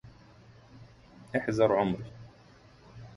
[1.35, 2.03] احزر عمري.